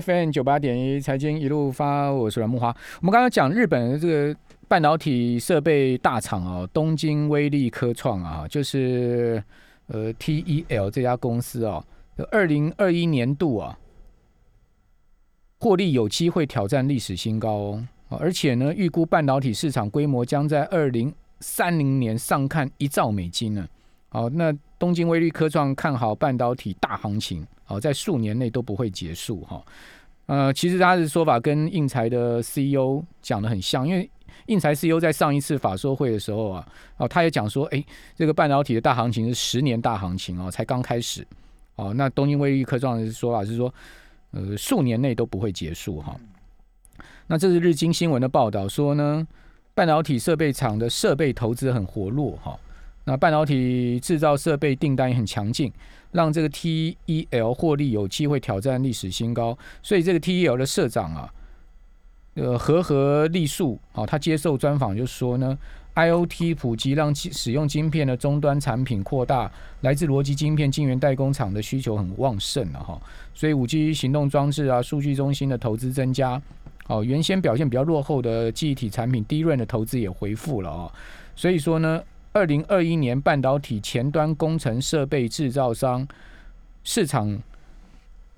[0.00, 2.68] FM 九八点一财经一路发，我是阮木花。
[3.00, 4.36] 我们刚刚讲日本的这个
[4.68, 9.42] 半导体设备大厂哦，东京威力科创啊，就是
[9.86, 11.82] 呃 TEL 这家公司哦，
[12.30, 13.78] 二零二一年度啊，
[15.60, 17.88] 获利有机会挑战历史新高哦。
[18.08, 23.66] 而且呢，预估半导体市场规模将在二零三零年上看一兆美金呢。
[24.16, 27.46] 好，那东京威力科创看好半导体大行情。
[27.64, 29.62] 好，在数年内都不会结束哈。
[30.24, 34.10] 呃，其实他的说法跟应材的 CEO 讲的很像，因为
[34.46, 41.22] 应材 CEO 在上一次法说会的时候啊，哦，他也讲说，哎，这个半导体的大行情是十年大行情哦，才刚开始。
[41.74, 43.70] 哦，那东京威力科创的说法是说，
[44.30, 46.16] 呃，数年内都不会结束哈。
[47.26, 49.28] 那这是日经新闻的报道说呢，
[49.74, 52.58] 半导体设备厂的设备投资很活络哈。
[53.08, 55.72] 那半导体制造设备订单也很强劲，
[56.10, 59.56] 让这个 TEL 获利有机会挑战历史新高。
[59.80, 61.32] 所以这个 TEL 的社长啊，
[62.34, 65.56] 呃，和和利树啊，他接受专访就说呢
[65.94, 69.48] ，IOT 普及让使用晶片的终端产品扩大，
[69.82, 73.00] 来自逻辑晶片晶圆代工厂的需求很旺盛了哈。
[73.32, 76.42] 所以五 G 行动装置啊，数据中心的投资增加，
[76.88, 80.92] 哦，原先表现比较落后的记忆体产品低润的投资也恢复了啊。
[81.36, 82.02] 所以说呢。
[82.36, 86.06] 二零二一年半导体前端工程设备制造商
[86.84, 87.40] 市场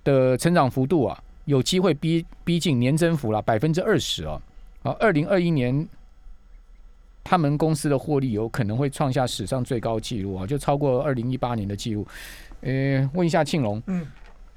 [0.04, 4.40] 的成长幅度啊，有机会逼逼近年增幅了百分之二十哦。
[4.84, 5.84] 啊，二零二一年
[7.24, 12.06] 他们公司的获利有可能会创下史上最高纪录啊，就超过二零一八年的记录。
[12.60, 14.06] 呃，问一下庆龙，嗯。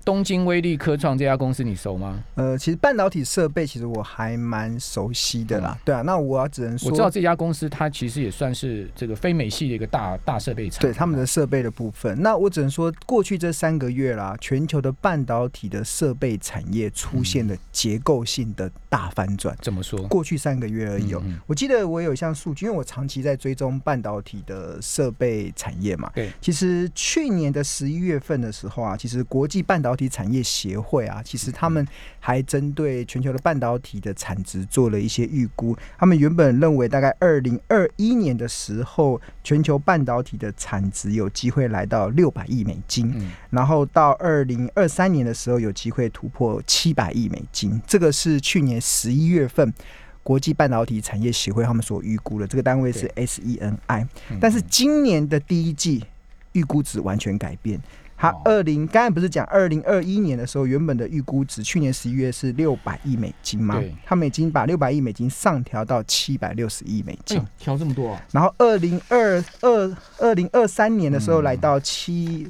[0.03, 2.23] 东京威力科创这家公司你熟吗？
[2.35, 5.77] 呃，其实半导体设备其实我还蛮熟悉的啦。
[5.85, 10.81] 对啊，那我只能说，我知道这家公司它其实也算是这个非美系的一个大大设备厂。
[10.81, 19.55] 对他们的设备的部分，那我只能说，过去这三个月啦，全球的半导体的设备产业出现了结构性的大反转。
[19.61, 20.01] 怎么说？
[20.07, 21.11] 过去三个月而已。
[21.45, 26.09] 我记得我有一项数据，因为我长期在追踪半导体的设备产业嘛。
[26.15, 31.85] 对，其实去年的十一月份的时候啊，其实国际半导体产业协协会啊，其实他们
[32.19, 35.75] 还针对全球的半导体的产值做了一些预估。
[35.97, 43.11] 他们原本认为，大概二零二一年的时候，全球半导体的产值有机会来到六百亿美金，
[43.49, 47.81] 然后到二零二三年的时候，有机会突破七百亿美金。
[47.87, 49.73] 这个是去年十一月份
[50.21, 54.07] 国际半导体产业协会他们所预估的，这个单位是 SENI。
[54.39, 56.05] 但是今年的第一季
[56.53, 57.81] 预估值完全改变。
[58.21, 63.79] 它二零刚才不是讲二零二一年的时候，原本的预估值去年十一月是六百亿美金吗？
[63.79, 68.15] 对，他们已经把六百亿美金上调到七百六十亿美金，调这么多。
[68.31, 72.47] 然后二零二二二零二三年的时候来到七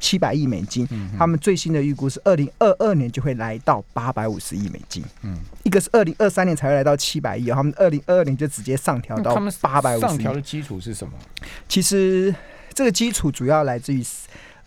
[0.00, 5.04] 七百亿美金，他们最新的预估是二零二二年就会来到八百五十亿美金。
[5.22, 10.08] 嗯，一个是二零二三年才会来到七百亿，他们二零二二年就直接上调到八百五十亿。
[10.08, 11.12] 上调的基础是什么？
[11.68, 12.34] 其实
[12.74, 14.04] 这个基础主要来自于。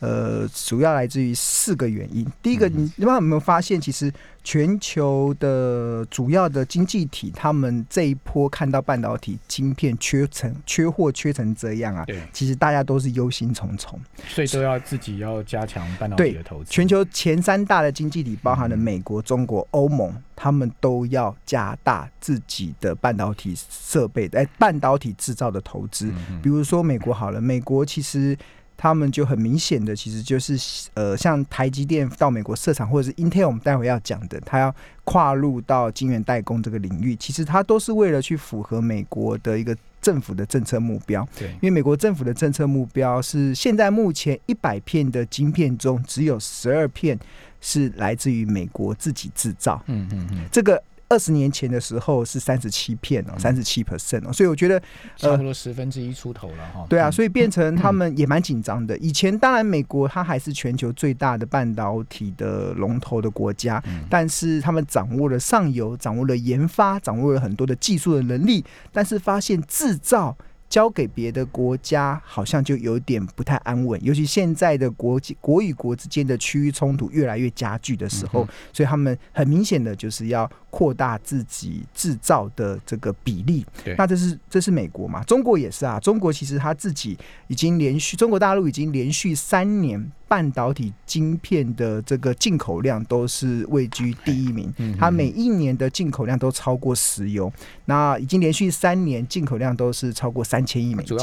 [0.06, 2.24] 呃，主要来自于四个原因。
[2.40, 12.06] 第一个，你你们有没有发现，其实全球的主要的经济体，他们这一波看到半导体晶片缺成、缺货、缺成这样啊？
[12.06, 13.96] 对，其实大家都是忧心忡忡，
[14.28, 16.72] 所以都要自己要加强半导体的投资。
[16.72, 26.14] 全球前三大的经济体，包含了美国、中国、欧盟，他们都要加大自己的半导体设备的、哎，半导体制造的投资。
[26.44, 28.38] 比如说美国好了，美国其实。
[28.78, 30.58] 他们就很明显的，其实就是
[30.94, 41.28] 呃，像台积电到美国设厂，或者是 Intel，我们待会要讲的，它要跨入到晶圆代工这个领域，其实它都是为了去符合美国的一个政府的政策目标。
[41.38, 47.18] 对，因为美国政府的政策目标是，现在目前一百片的晶片中，只有十二片
[47.62, 49.82] 是来自于美国自己制造。
[49.88, 50.82] 嗯嗯嗯，这个。
[51.08, 54.82] 二十年前的时候是三十七片哦，三十七 percent 哦，所以我觉得
[55.16, 56.86] 差不多十分之一出头了哈。
[56.90, 58.98] 对啊，所以变成他们也蛮紧张的。
[58.98, 70.36] 以前当然美国它还是全球最大的半导体的龙头的国家，但是他们掌握了上游，掌握了研发，掌握了很多的技术的能力，但是发现制造。
[70.70, 74.02] 交给别的国家，好像就有点不太安稳。
[74.04, 83.66] 尤其现在的国际国与国之间的区域冲突越来越加剧的时候，所以他们很明显的就是要扩大自己制造的这个比例。
[83.98, 85.24] 那这是这是美国嘛？
[85.24, 86.00] 中国也是啊。
[86.00, 87.18] 中国其实他自己
[87.48, 90.12] 已经连续，中国大陆已经连续三年。
[90.28, 97.52] 半导体晶片的这个进口量都是位居第一名，它每一年的进口量都超过石油，
[97.86, 101.18] 那已经连续三年进口量都是超过三千亿美金。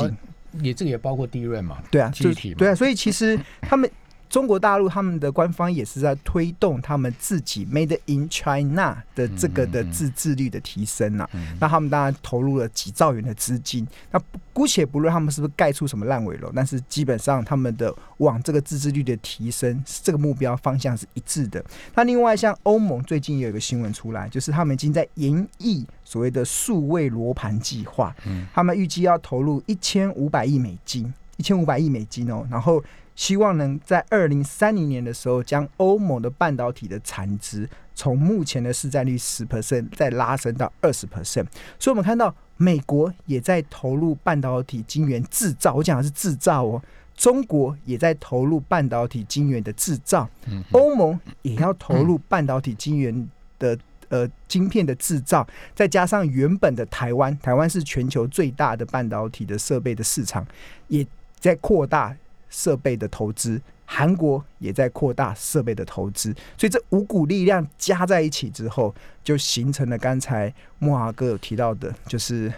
[0.60, 1.78] 也这个也包括低润嘛？
[1.90, 3.90] 对啊，具体对啊，所以其实他们
[4.32, 11.28] 中国大陆他们的官方也是在推动他们自己 Made in China 的这个的自制率的提升啊。
[11.60, 13.86] 那他们当然投入了几兆元的资金。
[14.10, 14.18] 那
[14.54, 21.62] 姑且不论他们是不是盖出什么烂尾楼，但是基本上他们的往这个自制率的提升这个目标方向是一致的。
[21.94, 28.16] 那另外像欧盟最近也有一个新闻出来，就是他们已经在研议所谓的数位罗盘计划。
[28.24, 32.82] 嗯，他们预计要投入一千五百亿美金，一千五百亿美金哦，然后。
[33.22, 41.46] 希望能在二零三零年的时候，将欧盟的半导体的产值从目前的市占率十 percent 再拉升到二十 percent。
[41.78, 46.82] 所以，我们看到美国也在投入半导体晶圆制造，我讲的是制造哦。
[47.14, 50.28] 中国也在投入半导体晶圆的制造，
[50.72, 53.28] 欧盟也要投入半导体晶圆
[53.60, 53.78] 的
[54.08, 55.46] 呃晶片的制造，
[55.76, 60.44] 再加上原本的台湾，台湾是全球最大的半导体的设备的市场，
[60.88, 61.06] 也
[61.38, 62.16] 在扩大。
[62.52, 68.94] 设备的投资，韩国也在扩大设备的投资，所以这五股力量加在一起之后，
[69.24, 72.52] 就形成了刚才莫华哥有提到的，就是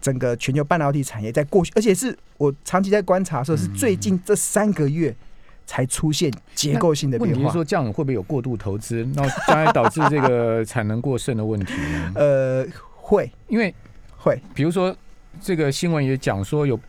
[0.00, 5.14] 整个全球半导体产业在过去，而且是我长期在观察的时候，是最近这三个月
[5.66, 7.36] 才出现结构性的变化。
[7.36, 12.12] 问题是说，这样会不会有过度投资，那将来导致这个产能过剩的问题呢？
[12.16, 13.74] 呃，会，因为
[14.16, 14.96] 会，比如说
[15.42, 16.80] 这个新闻也讲说有。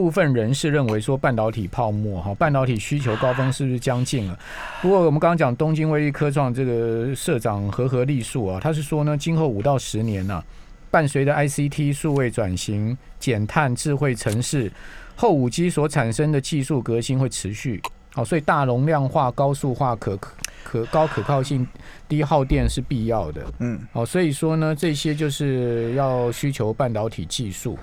[0.00, 4.38] 部分人士认为说半导体泡沫哈，半导体需求高峰是不是将近了？
[4.80, 10.42] 不过我们刚刚讲东京威力科创这个社长和和利树啊，他是说呢，今后五到十年呢，
[10.90, 14.72] 伴随着 ICT 数位转型、减碳、智慧城市、
[15.14, 17.82] 后五 G 所产生的技术革新会持续。
[18.14, 20.18] 好，所以大容量化、高速化、可
[20.64, 21.68] 可高可靠性、
[22.08, 23.44] 低耗电是必要的。
[23.58, 27.78] 嗯，好，所以说呢，这些就是要需求半导体技术。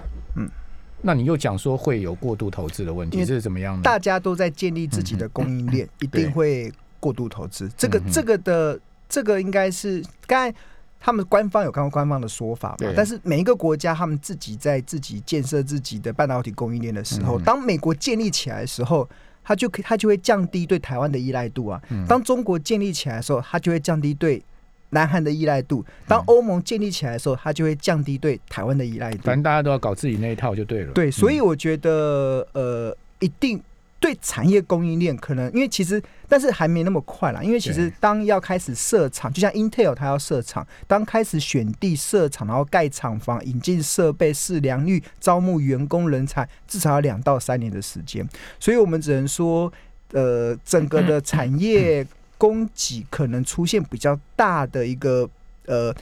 [0.98, 1.02] 嗯。
[1.04, 3.82] 那你又讲说会有过度投资的问题，这是怎么样呢？
[3.84, 7.70] 大家都在建立自己的供应链，一定会过度投资。
[7.78, 10.58] 这个这个的这个应该是刚才
[11.00, 12.94] 他们官方有看过官方的说法嘛？
[12.96, 19.08] 但是每一个国家他们自己在自己建设自己的半导体供应链的时候，当美国建立起来的时候，
[19.44, 21.82] 它就可它就会降低对台湾的依赖度啊。
[22.08, 24.44] 当中国建立起来的时候，它就会降低对。
[24.92, 29.20] 南韩的依赖度，当欧盟建立起来的时候，它就会降低对台湾的依赖度。
[29.24, 30.94] 反正大家都要搞自己那一套就对了。
[30.94, 33.62] 对，所以我觉得，呃，一定
[34.00, 37.44] 对产业供应链可能，因为其实，但是还没那么快啦。
[37.44, 48.26] 因为其实当要开始设厂，就像 Intel 它要设厂，当开始选地设厂，然后盖厂房、引进设备、试良率、招募员工人才，至少要两到三年的时间。
[48.58, 49.70] 所以我们只能说，
[50.14, 52.08] 呃，整个的产业。
[52.38, 55.30] 供给可能出现比较大的一个
[55.66, 55.94] 呃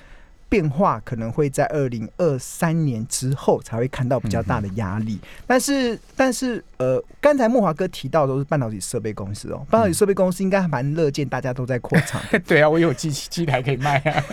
[0.47, 5.19] 变化，可能会在二零二三年之后才会看到比较大的压力。
[5.47, 12.21] 但是，但是呃，刚才莫华哥提到都是半导体设备公司哦，半导体设备公司应该还蛮乐见大家都在扩厂。
[12.45, 14.23] 对啊，我有机器机台可以卖啊。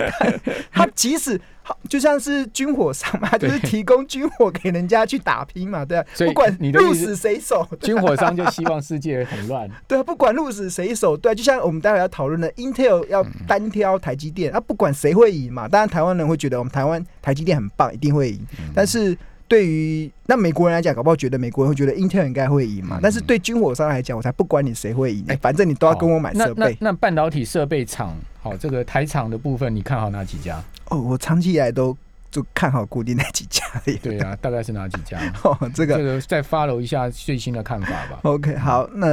[0.70, 1.40] 他即使。
[1.68, 18.40] 好，就像是军火商嘛，就是提供军火给人家去打拼嘛，对啊，不管鹿死谁手，军火商就希望世界很乱，对啊，不管鹿死谁手，对，就像我们待会要讨论的，Intel 要单挑台积电，啊，不管谁会赢嘛，当然台湾人会觉得我们台湾台积电很棒，一定会赢，
[18.72, 26.76] 但是对于那美国人来讲，搞不好觉得美国人会觉得 Intel 应该会赢嘛，但是对军火商来讲，我才不管你谁会赢，哎，反正你都要跟我买设备。
[26.80, 30.62] 那半导体设备厂，好，这个台厂的部分，你看好哪几家？
[30.88, 31.96] 哦，我长期以来都
[32.30, 33.64] 就看好固定那几家。
[34.02, 35.18] 对啊， 大概是哪几家？
[35.42, 38.20] 哦，这个这个再 follow 一下最新的看法吧。
[38.22, 39.06] OK，好，那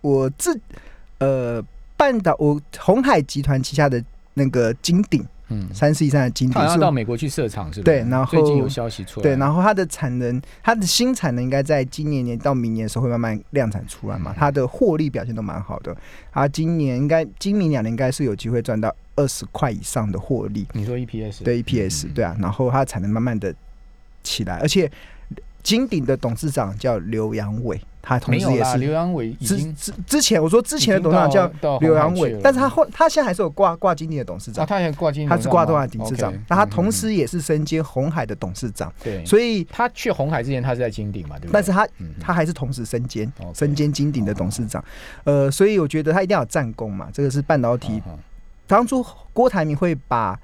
[0.00, 0.58] 我自
[1.18, 1.62] 呃
[1.96, 4.02] 半岛我红海集团旗下的
[4.34, 5.24] 那个金鼎。
[5.54, 7.84] 嗯，三 C 三的晶体是到美国去设厂，是吧？
[7.84, 14.34] 对，然后最近有消息出来，对，然后它的产能，它的新产能应该在今年年到明年的时候会慢慢量产出来嘛？
[14.34, 15.94] 它的获利表现都蛮好的，
[16.32, 20.66] 它今年应该今明两年应该是有机会赚到二十块以上的获利。
[20.72, 21.42] 你说 EPS？
[21.42, 23.54] 对 EPS，对啊，然后它才能慢慢的
[24.22, 24.90] 起来，而且
[25.62, 27.80] 金鼎的董事长叫刘阳伟。
[28.04, 41.50] 他同时也是刘阳伟，之之之前我说之前的董事长叫刘阳伟，但是他后他现在还是有挂挂金鼎的董事长，他现在挂金，他是挂东海董事长，那他同时也是身兼红海的董事长，对，所以他去红海之前，他是在金鼎嘛，对不对？
[41.52, 41.86] 但是他
[42.20, 44.84] 他还是同时身兼身兼金鼎的董事长，
[45.22, 48.02] 呃，所以我觉得他一定要有战功嘛，这个是半导体。
[48.66, 50.38] 当初郭台铭会把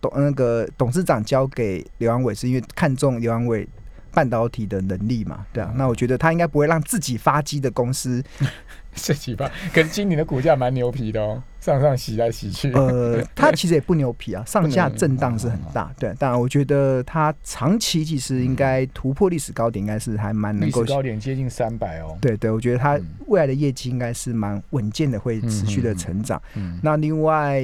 [0.00, 3.68] 董那个董事长交给刘安伟，是因为看中刘安伟。
[4.12, 5.72] 半导体的能力嘛，对啊。
[5.76, 8.22] 那我觉得他应该不会让自己发机的公司
[8.94, 9.50] 自己发。
[9.72, 12.70] 可是今年的股价蛮牛皮的哦，上上洗来洗去。
[12.72, 15.90] 呃， 它其实也不牛皮啊，上下震荡是很大。
[15.98, 20.84] 对，当然我觉得它长期其实应该突破历史高点，应该是还蛮能够。
[20.84, 22.18] 高点接近三百哦。
[22.20, 26.40] 对对，我觉得它未来的业绩应该是蛮稳健的，会持续的成长。
[26.82, 27.62] 那另外，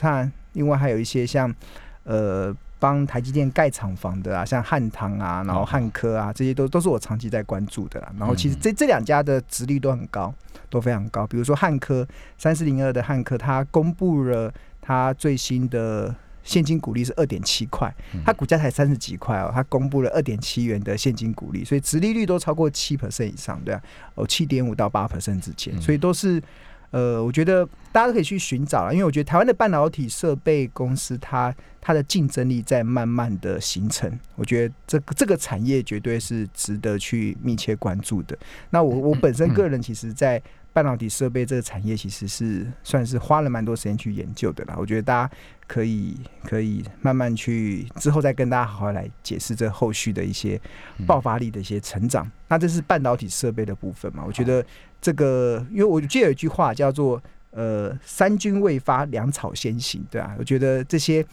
[0.00, 1.54] 看另外还有一些像
[2.02, 2.54] 呃。
[2.80, 8.00] 帮台积电盖厂房的啊，像汉唐啊，然后汉科啊，这些都都是我长期在关注的。
[8.18, 10.34] 然后其实这这两家的值率都很高，
[10.70, 11.26] 都非常高。
[11.26, 12.04] 比如说汉科
[12.38, 17.94] 三四零二的汉科，它公布了它最新的现金股利是二点七块，
[18.24, 23.82] 它股价才三十几块哦，它公布了二点七元的现金股利，所以值利率都超过七 percent 以上，对啊，
[24.14, 26.42] 哦七点五到八 percent 之间，所以都是。
[26.90, 34.10] 呃，我觉得大家都可以去寻找了，因为我觉得台湾的半导体设备公司，它它的竞争力在慢慢的形成。
[34.34, 38.36] 我觉得这个这个产业绝对是值得去密切关注的。
[38.70, 40.42] 那我我本身个人其实，在
[40.72, 44.74] 半导体设备这个产业，其实是算是花了蛮多时间去研究的啦。
[44.76, 45.32] 我觉得大家
[45.68, 50.60] 可以可以慢慢去之后再跟大家好好来解释这后续的一些
[51.06, 52.28] 爆发力的一些成长。
[52.48, 54.24] 那这是半导体设备的部分嘛？
[54.26, 54.64] 我觉得。
[55.00, 61.24] 这个，因为我记得有一句话叫做“呃，三军未发，粮草先行”，对啊，我觉得这些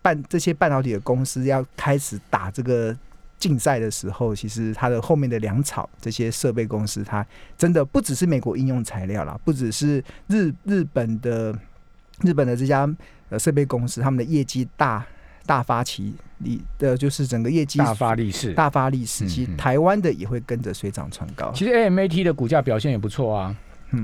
[0.00, 2.96] 半这些半导体的公司要开始打这个
[3.38, 11.56] 竞赛的时候，其实它的后面的粮草这些设备公司，它真的不只是美国应用材料啦，不只是日日本的
[12.22, 12.88] 日本的这家
[13.28, 15.04] 呃设备公司，他们的业绩大。
[15.46, 19.26] 大发其利的，就是整个业绩大发利市，大发利市。
[19.26, 21.50] 其实台湾的也会跟着水涨船高。
[21.52, 23.56] 其实 AMAT 的股价表现也不错啊。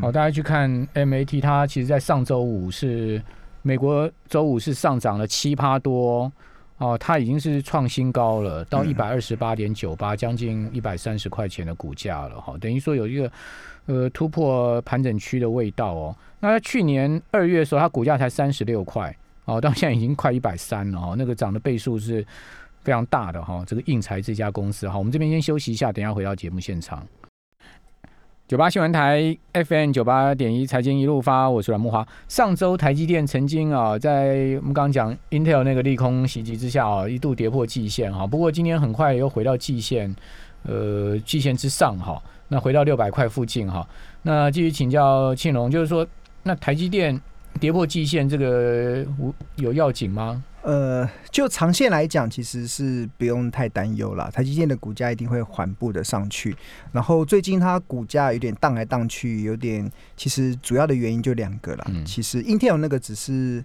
[0.02, 3.22] 哦，大家去看 AMAT，它其实在上周五是
[3.62, 6.32] 美国周五是上涨了七趴多
[6.78, 12.54] 哦，它已经是创新高了，到一百二十八点九八，将近一百三十块钱的股价了哈。
[12.60, 13.30] 等于说有一个
[13.86, 16.16] 呃突破盘整区的味道哦。
[16.40, 19.14] 那在去年二月的时候，它股价才三十六块。
[19.44, 22.24] 哦，到现在已经快一百三了哦，那个涨的倍数是
[22.82, 23.62] 非常大的哈。
[23.66, 27.06] 这个应材这家公司哈，我们这边先休息一下，等下回到节目现场。
[28.46, 32.06] 九八新闻台 FM 九八点一财经一路发，我是阮木华。
[32.28, 38.26] 上周台积电曾经啊，在我们刚刚讲 Intel 那个利空袭击之下啊，一度跌破季线哈。
[38.26, 40.14] 不过今天很快又回到季线，
[40.64, 42.22] 呃，季线之上哈。
[42.48, 43.86] 那回到六百块附近哈。
[44.22, 46.06] 那继续请教庆龙，就是说，
[46.42, 47.20] 那台积电。
[47.60, 49.06] 跌破季线，这个
[49.56, 50.42] 有要紧吗？
[50.62, 54.30] 呃，就长线来讲，其实是不用太担忧了。
[54.30, 56.56] 台积电的股价一定会缓步的上去。
[56.90, 61.86] 然后最近它股价有点荡来荡去，有点其实主要的原因就两个了。
[62.06, 63.62] 其实 Intel 那个只是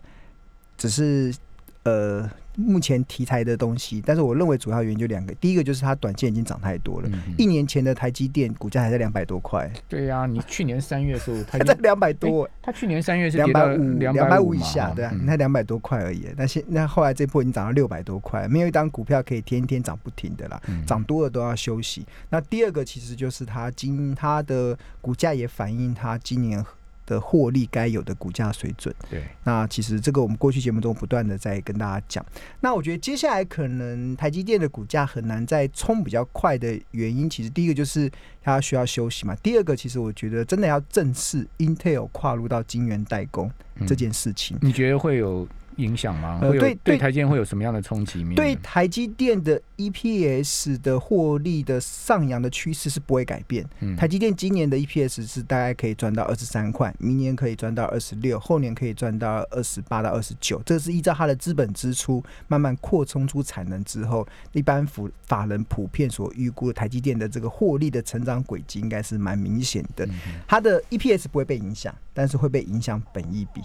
[0.77, 1.33] 只是
[1.83, 2.29] 呃。
[2.55, 7.09] 目前题材的东西，但是我认为主要原因就两个，第一个就是它短线已经涨太多了。
[7.37, 9.71] 一年前的台积电股价还在两百多块。
[9.87, 16.25] 对呀，你去年三月的时候它在两百多，它去年三月是两百五，两百五以下，对啊，你才两百多块而已。
[16.35, 22.05] 那现那后来这波已经涨到六百多块，没有一张股票可以天天涨不停的啦，涨多了都要休息。
[22.29, 26.61] 那第二个其实就是它今它的股价也反映它今年。
[27.09, 32.25] 的获利该有的股价水准，对，那其实这个我们过去节目中不断的在跟大家讲。
[32.59, 38.09] 那我觉得接下来可能台积电的股价很难再冲比较快的原因，其实第一个就是
[38.41, 39.35] 它需要休息嘛。
[39.37, 43.51] 第二个，其实我觉得真的要正视 Intel 跨入到晶圆代工
[43.87, 45.47] 这件事情，你觉得会有？
[45.77, 46.39] 影响吗？
[46.41, 48.23] 呃，对对，台积电会有什么样的冲击？
[48.35, 53.65] 对台积电的 EPS 的获利的上扬的趋势是不会改变。
[53.97, 60.61] 台积电今年的 EPS 是大概可以赚到二十三块，明年可以赚到二十六，后年可以赚到二十八到二十九。
[60.65, 70.07] 这是依照它的资本支出慢慢扩充出产能之后，一般法法人普遍所预估台积电的这个获利的成长轨迹应该是蛮明显的。
[70.47, 73.61] 它的 EPS 不会被影响，但是会被影响本益比。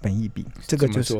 [0.00, 1.14] 本一比，这个就是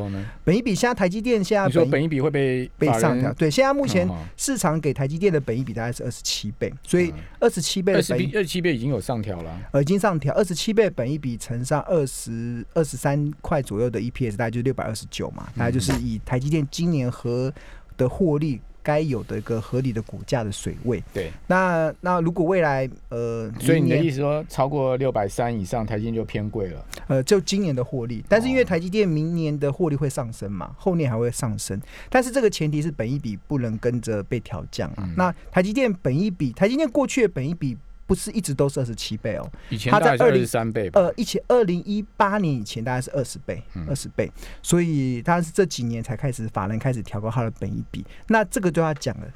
[0.44, 0.74] 本一比。
[0.74, 17.52] 现在台积电现在你说本一比会被被上调，对，现在目前市场给台积电的本一比大概是二十七倍，所以二十七倍二十二十七倍已经有上调了，呃，已经上调二十七倍本一比乘上二十二十三块左右的 EPS，大概就六百二十九嘛，大概就是以台积电今年和
[17.96, 18.60] 的获利。
[18.88, 21.04] 该有的一个合理的股价的水位。
[21.12, 26.82] 对，那那如果未来呃，所以你的意思说超过六百三以上，台积电就偏贵了。
[27.06, 31.78] 呃，就今年的获利，但是因为台积电明年的获利会上升嘛，后年还会上升，
[32.08, 35.06] 但是这个前提是本一比不能跟着被调降啊。
[35.18, 37.76] 那台积电本一比，台积电过去的本一比。
[38.08, 48.02] 不是一直都是二十七倍哦，以前它在二十三倍，呃，以前二零一八年以前大概是二十倍，二十倍，所以当然是这几年才开始法人开始调高它的本益比。
[48.28, 49.28] 那这个就要讲了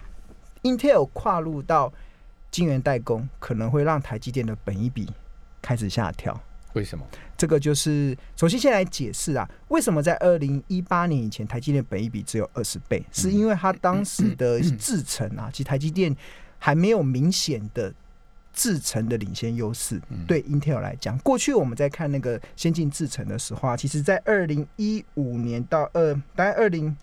[0.63, 1.93] Intel 跨入到
[2.51, 5.07] 晶圆代工，可能会让台积电的本益比
[5.61, 6.41] 开始下调。
[6.73, 7.05] 为什么？
[7.37, 16.17] 这个就是首先先来解释啊，为什么在二零一八年以前，台积电本益比只有二十倍，是因为它当时的制程啊，其实台积电
[16.59, 17.93] 还没有明显的
[18.53, 20.01] 制程的领先优势。
[20.27, 26.97] 对 Intel 来讲，过去我们在看那个先进制程的时候啊，其实在二零一五年到二大概二零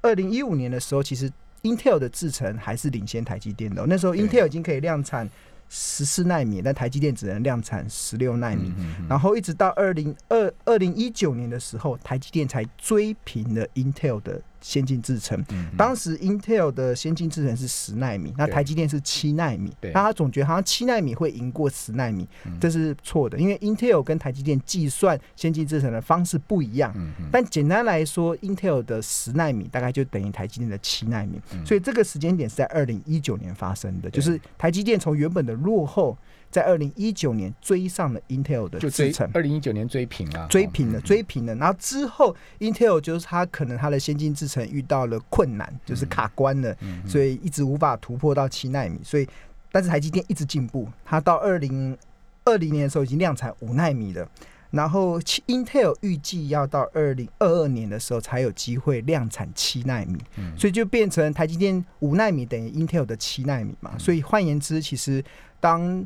[0.00, 1.30] 二零一五年的时候，其实
[1.62, 3.84] Intel 的制程还是领先台积电的。
[3.86, 5.28] 那时候 Intel 已经可以量产。
[5.74, 8.70] 十四纳米，但台积电只能量产十六纳米，
[9.08, 14.38] 然后一直到二零二二零一九年的时候，台积电才追平了 Intel 的。
[14.62, 15.44] 先进制程，
[15.76, 22.26] 当时 Intel 的先进制程是十纳米，那台积电是七纳米，那他总觉得好像七纳米会赢过十纳米，
[22.60, 26.94] 这是错的，因为 Intel 跟台积电计算先进制程的方式不一样。
[27.30, 36.16] 但简单来说，Intel 的十纳米大概就等于台积电的七纳米，所以这个时间点是在二零一九年发生的，就是台积电从原本的落后。
[36.52, 41.54] 在二零一九年追上了 Intel 的制程，二零一九年追平了，追平了，追平了。
[41.54, 49.00] 然后之后 Intel 就是它可能它的先进制程遇到了困难，就是卡关了，所以一直无法突破到七纳米。
[49.02, 49.26] 所以，
[49.72, 51.96] 但是台积电一直进步，它到二零
[52.44, 54.28] 二零年的时候已经量产五纳米了。
[54.70, 60.18] 然后 Intel 预计要到二零二二年的时候才有机会量产七纳米，
[60.56, 63.92] 所以就变成台积电五纳米等于 Intel 的七纳米嘛。
[63.98, 65.22] 所以换言之，其实
[65.60, 66.02] 当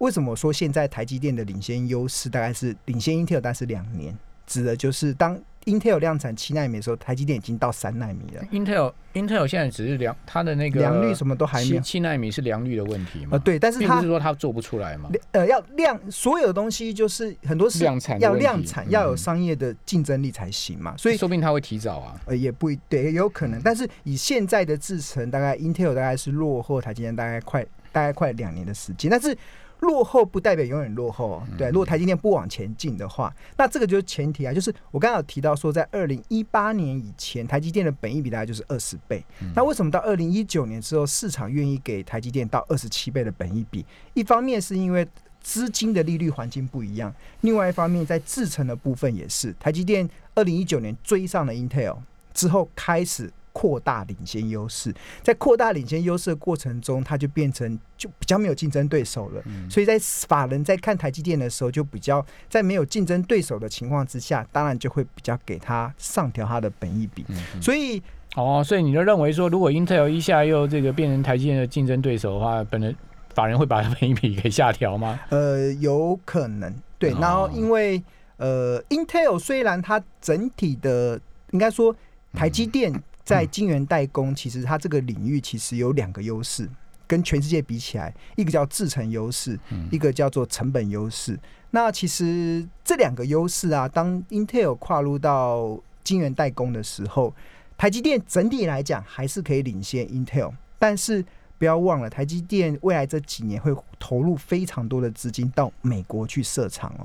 [0.00, 4.16] 为什么说现在台积电的领先优势大概是领先 Intel，但是两年，
[4.46, 8.42] 指的就是当 Intel 量产七纳米的时候，台积电已经到三纳米了。
[8.50, 13.32] Intel Intel 现在只是良它的那个良率什么都还没有，七纳米是良率的问题嘛？
[13.32, 15.10] 呃，对，但是它不是说它做不出来吗？
[15.32, 20.96] 呃，要量所有的东西就是很多是量产，要量产，要有商业的竞争力才行嘛。
[20.96, 22.18] 所以说不定它会提早啊？
[22.24, 23.60] 呃，也不对，也有可能。
[23.62, 29.36] 但是以现在的制程，大概 Intel 大概是落后台积电大概快大概快两年的时间，但是。
[29.80, 31.68] 落后不代表永远落后，对。
[31.68, 34.52] 如果台积电不往前进的话，那这个就是前提啊。
[34.52, 39.24] 就是我刚刚有提到说，在二零一八年以前，台积电的本益比大概就是二十倍。
[39.54, 43.84] 那为什么到二零一九年之后，市场愿意给台积电到二十七倍的本益比？
[44.14, 45.06] 一方面是因为
[45.42, 51.96] 资金的利率环境不一样，另外一方面在制程的部分也是，台积电二零一九年追上了 Intel
[52.34, 53.32] 之后开始。
[53.52, 59.42] 扩大领先优势，在扩大领先优势的过程中，它就变成就比较没有竞争对手了。
[59.68, 59.98] 所以在
[60.28, 67.26] 法人在看台积电的时候，就比较在没有竞争对手的情况之下，当然就会比较给它上调它的本益比。
[67.60, 68.02] 所以
[68.36, 72.94] 哦，所以你就认为说，如果 Intel 一下又这个变成台积电的竞争对手的话，本人
[73.34, 75.18] 法人会把本益比给下调吗？
[75.30, 76.72] 呃，有可能。
[76.98, 78.02] 对，然后因为
[78.36, 81.20] 呃，Intel 虽然它整体的
[81.50, 81.94] 应该说
[82.32, 82.92] 台积电。
[83.30, 86.68] 在晶圆代工，其实它这个领域其实有两个优势，
[87.06, 89.56] 跟全世界比起来，一个叫制程优势，
[89.92, 91.38] 一个叫做成本优势。
[91.70, 97.32] 那其实这两个优势啊，当 Intel 跨入到晶圆代工的时候，
[97.78, 101.24] 台积电整体来讲还是可以领先 Intel，但是。
[101.60, 107.04] 不要忘了，台积电未来这几年会投入非常多的资金到美国去设厂哦。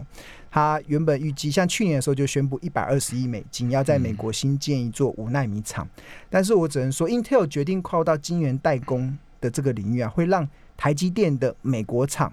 [0.50, 5.86] 它原本预计，像去年的时候就宣布一百二十亿美金要在美国新建一座五纳米厂。
[6.30, 12.32] 但是我只能说，Intel 决定跨到晶圆代工的这个领域啊，会让台积电的美国厂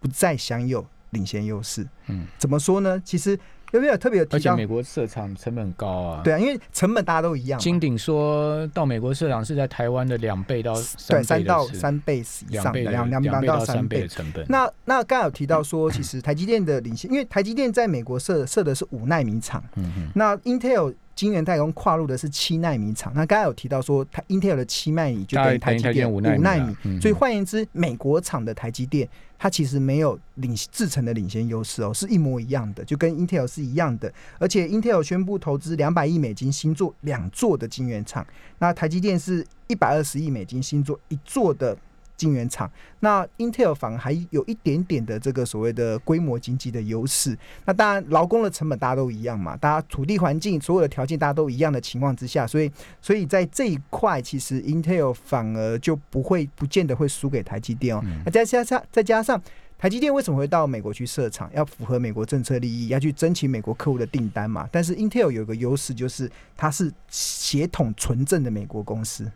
[0.00, 1.86] 不再享有领先优势。
[2.08, 3.00] 嗯，怎么说呢？
[3.04, 3.38] 其实。
[3.72, 4.36] 有没有特别有提到？
[4.36, 6.22] 而且美国设厂成本高啊。
[6.22, 7.58] 对啊，因为成本大家都一样。
[7.58, 10.74] 金鼎说到美国设厂是在台湾的两倍到
[11.08, 14.44] 对三到三倍以上，两两两到三倍的成本。
[14.48, 20.94] 那那刚有提到说，其实台积电的领先，因为台积电在美国设设的是五纳米厂，嗯嗯，那 Intel。
[21.16, 29.06] 晶圆代工跨入的是七纳米厂，那刚才有提到说，它 Intel 的七纳米就等于台积电五纳米，所以换言之，美国厂的台积电
[29.42, 34.12] 它其实没有领制成的领先优势哦，是一模一样的，就跟 Intel 是一样的。
[34.38, 38.26] 而且 Intel 宣布投资两百亿美金新做两座的晶圆厂，
[38.58, 41.74] 那台积电是一百二十亿美金新做一座的。
[42.20, 47.34] 晶圆厂，那 Intel 反而还有一点点的这个所谓的规模经济的优势。
[47.64, 58.04] 那当然，劳工的成本大家都一样嘛，大家土地环境所有的条件大家都一样的情况之下，所以所以在这一块，其实 Intel 反而就不会不见得会输给台积电哦。
[58.26, 59.40] 那再加上再加上
[59.78, 61.50] 台积电为什么会到美国去设厂？
[61.54, 64.68] 要符合美国政策利益，要去争取美国客户的订单嘛。
[64.70, 69.30] 但是 Intel 有个优势，就是它是协同纯正的美国公司。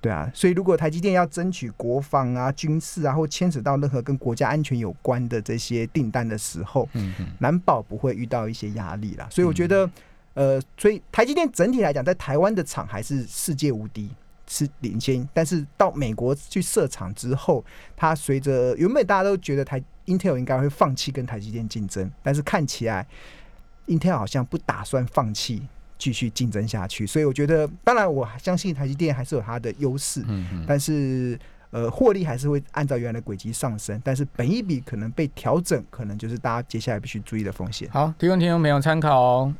[0.00, 9.26] 对啊，所以如果台积电要争取国防啊、军事啊，或牵扯到任何跟国家安全有关的这些订单的时候，嗯难保不会遇到一些压力啦。
[9.30, 9.90] 所以我觉得，
[10.34, 14.08] 呃，所以台积电整体来讲，在台湾的厂还是世界无敌，
[14.46, 17.64] 是领先，但是到美国去设厂之后，
[17.96, 23.04] 它随着原本大家都觉得台 Intel 应该会放弃跟台积电竞争，但是看起来
[23.88, 25.66] Intel 好像不打算放弃
[25.98, 31.38] 继续竞争下去，所以我觉得，当然我相信台积电还是有它的优势，嗯嗯，但是
[31.70, 37.90] 呃，获利还是会按照原来的轨迹上升，但是本一笔可能被调整，可能就是大家接下来必须注意的风险。
[37.90, 39.54] 好，提供听众朋友参考哦。